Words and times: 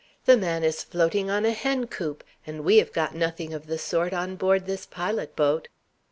The 0.25 0.35
man 0.35 0.63
is 0.63 0.81
floating 0.83 1.29
on 1.29 1.45
a 1.45 1.51
hen 1.51 1.85
coop, 1.85 2.23
and 2.47 2.61
we 2.63 2.77
have 2.79 2.91
got 2.91 3.13
nothing 3.13 3.53
of 3.53 3.67
the 3.67 3.77
sort 3.77 4.13
on 4.13 4.35
board 4.35 4.65
this 4.65 4.87
pilot 4.87 5.35
boat.'" 5.35 5.67